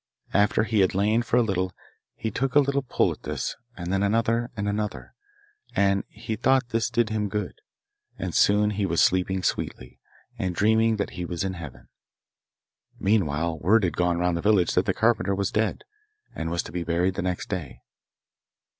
[0.33, 1.73] After he had lain for a little
[2.15, 5.13] he took a little pull at this, and then another and another,
[5.75, 7.61] and he thought this did him good,
[8.17, 9.99] and soon he was sleeping sweetly,
[10.39, 11.87] and dreaming that he was in heaven.
[12.99, 15.83] Meanwhile word had gone round the village that the carpenter was dead,
[16.33, 17.81] and was to be buried next day.